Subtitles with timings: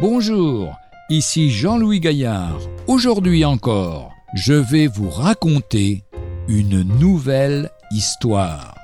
[0.00, 0.78] Bonjour,
[1.10, 2.58] ici Jean-Louis Gaillard.
[2.86, 6.04] Aujourd'hui encore, je vais vous raconter
[6.48, 8.74] une nouvelle histoire.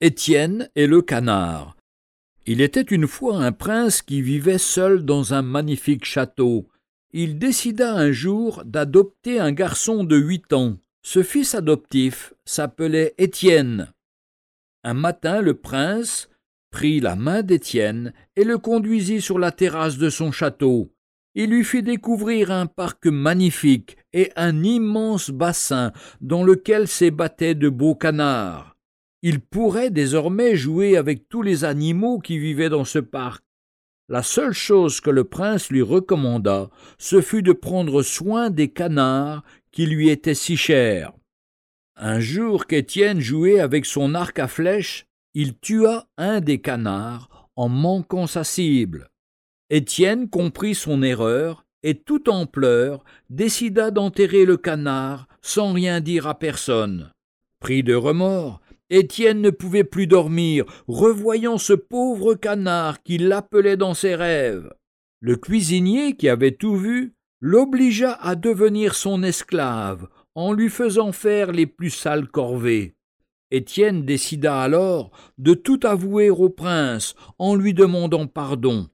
[0.00, 1.74] Étienne et le canard.
[2.46, 6.68] Il était une fois un prince qui vivait seul dans un magnifique château.
[7.12, 10.76] Il décida un jour d'adopter un garçon de huit ans.
[11.02, 13.92] Ce fils adoptif s'appelait Étienne.
[14.86, 16.28] Un matin, le prince
[16.70, 20.92] prit la main d'Étienne et le conduisit sur la terrasse de son château.
[21.34, 27.70] Il lui fit découvrir un parc magnifique et un immense bassin dans lequel s'ébattaient de
[27.70, 28.76] beaux canards.
[29.22, 33.42] Il pourrait désormais jouer avec tous les animaux qui vivaient dans ce parc.
[34.10, 39.44] La seule chose que le prince lui recommanda, ce fut de prendre soin des canards
[39.72, 41.14] qui lui étaient si chers.
[41.96, 47.68] Un jour qu'Étienne jouait avec son arc à flèche, il tua un des canards en
[47.68, 49.10] manquant sa cible.
[49.70, 56.26] Étienne comprit son erreur et tout en pleurs décida d'enterrer le canard sans rien dire
[56.26, 57.12] à personne.
[57.60, 63.94] Pris de remords, Étienne ne pouvait plus dormir, revoyant ce pauvre canard qui l'appelait dans
[63.94, 64.70] ses rêves.
[65.20, 71.52] Le cuisinier, qui avait tout vu, l'obligea à devenir son esclave, en lui faisant faire
[71.52, 72.94] les plus sales corvées.
[73.50, 78.88] Étienne décida alors de tout avouer au prince en lui demandant pardon.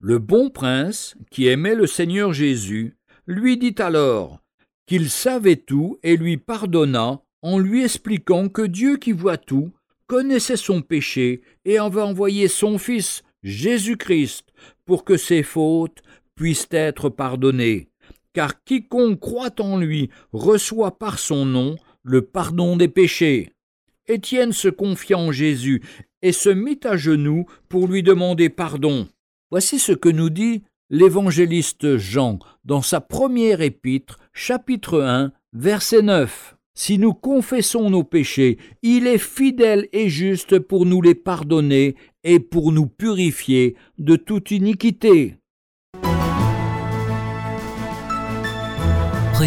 [0.00, 4.40] Le bon prince, qui aimait le Seigneur Jésus, lui dit alors
[4.86, 9.72] qu'il savait tout et lui pardonna en lui expliquant que Dieu qui voit tout
[10.06, 14.46] connaissait son péché et avait envoyé son Fils Jésus-Christ
[14.84, 16.02] pour que ses fautes
[16.36, 17.90] puissent être pardonnées
[18.36, 23.54] car quiconque croit en lui reçoit par son nom le pardon des péchés.
[24.08, 25.82] Étienne se confia en Jésus
[26.20, 29.08] et se mit à genoux pour lui demander pardon.
[29.50, 36.56] Voici ce que nous dit l'évangéliste Jean dans sa première épître, chapitre 1, verset 9.
[36.74, 42.38] Si nous confessons nos péchés, il est fidèle et juste pour nous les pardonner et
[42.38, 45.36] pour nous purifier de toute iniquité.